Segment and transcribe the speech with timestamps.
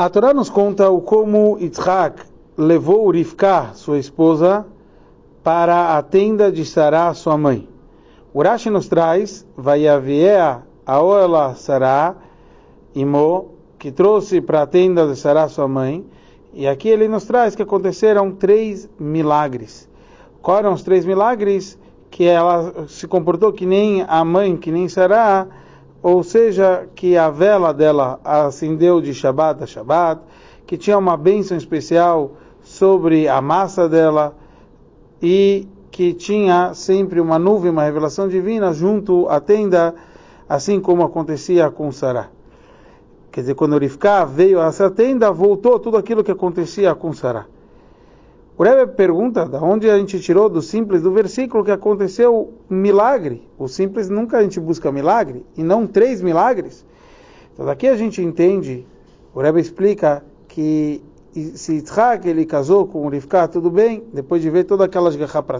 [0.00, 2.22] A Torá nos conta o como Yitzhak
[2.56, 4.64] levou Rivka, sua esposa,
[5.42, 7.68] para a tenda de Sará, sua mãe.
[8.32, 12.14] O Rashi nos traz, Vayaviea Aoela Sará,
[12.94, 16.06] Imo, que trouxe para a tenda de Sará, sua mãe,
[16.54, 19.90] e aqui ele nos traz que aconteceram três milagres.
[20.40, 21.76] Quais eram os três milagres?
[22.08, 25.48] Que ela se comportou que nem a mãe, que nem Sará,
[26.02, 30.20] ou seja, que a vela dela acendeu de Shabat a Shabat,
[30.66, 34.36] que tinha uma bênção especial sobre a massa dela
[35.20, 39.94] e que tinha sempre uma nuvem, uma revelação divina junto à tenda,
[40.48, 42.28] assim como acontecia com Sará.
[43.32, 47.46] Quer dizer, quando Rivka veio a essa tenda, voltou tudo aquilo que acontecia com Sarah.
[48.58, 53.48] O Rebbe pergunta de onde a gente tirou do simples do versículo que aconteceu milagre.
[53.56, 56.84] O simples nunca a gente busca milagre, e não três milagres.
[57.54, 58.84] Então daqui a gente entende,
[59.32, 61.00] o Rebbe explica que
[61.54, 65.08] se Yitzhak ele casou com Rivka, tudo bem, depois de ver toda aquela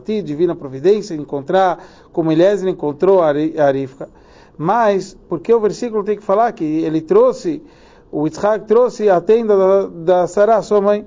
[0.00, 1.78] ti, divina providência, encontrar
[2.12, 3.30] como Eliezer encontrou a
[3.70, 4.08] Rivka.
[4.56, 7.62] Mas, porque o versículo tem que falar que ele trouxe,
[8.10, 11.06] o Yitzhak trouxe a tenda da, da Sarah, sua mãe.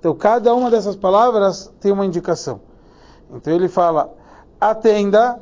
[0.00, 2.60] Então, cada uma dessas palavras tem uma indicação.
[3.32, 4.12] Então, ele fala,
[4.58, 5.38] a tenda,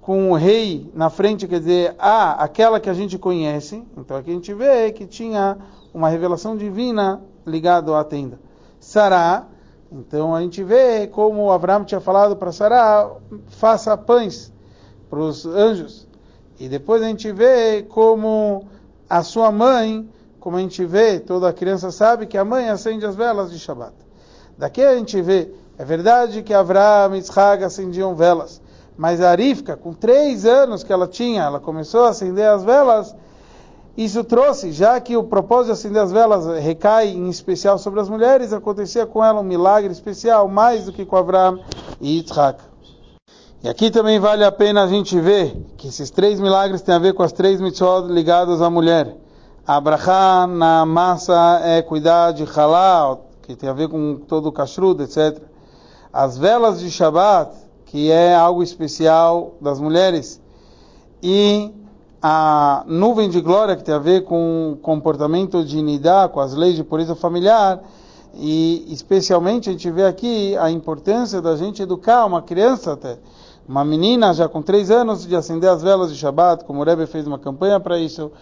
[0.00, 3.82] com o rei na frente, quer dizer, a, aquela que a gente conhece.
[3.96, 5.56] Então, aqui a gente vê que tinha
[5.94, 8.38] uma revelação divina ligada à tenda.
[8.80, 9.46] Sará,
[9.90, 13.10] então a gente vê como Abraão tinha falado para Sará,
[13.46, 14.52] faça pães
[15.08, 16.06] para os anjos.
[16.60, 18.66] E depois a gente vê como
[19.08, 20.08] a sua mãe,
[20.48, 23.92] como a gente vê, toda criança sabe que a mãe acende as velas de Shabbat.
[24.56, 28.58] Daqui a gente vê, é verdade que Avraham e Yitzhak acendiam velas,
[28.96, 33.14] mas a Arifka, com três anos que ela tinha, ela começou a acender as velas,
[33.94, 38.08] isso trouxe, já que o propósito de acender as velas recai em especial sobre as
[38.08, 41.60] mulheres, acontecia com ela um milagre especial, mais do que com Avraham
[42.00, 42.62] e Yitzhak.
[43.62, 46.98] E aqui também vale a pena a gente ver que esses três milagres têm a
[46.98, 49.14] ver com as três mitzvot ligadas à mulher.
[49.68, 55.02] A na massa é cuidar de halal, que tem a ver com todo o kashrut,
[55.02, 55.42] etc.
[56.10, 60.40] As velas de Shabbat, que é algo especial das mulheres.
[61.22, 61.70] E
[62.22, 66.54] a nuvem de glória, que tem a ver com o comportamento de Nidá, com as
[66.54, 67.82] leis de pureza familiar.
[68.32, 73.18] E especialmente a gente vê aqui a importância da gente educar uma criança até
[73.68, 77.04] uma menina já com três anos de acender as velas de Shabbat, como o Rebbe
[77.06, 78.32] fez uma campanha para isso,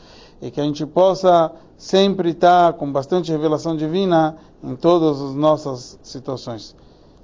[0.41, 5.99] e que a gente possa sempre estar com bastante revelação divina em todas as nossas
[6.03, 6.75] situações.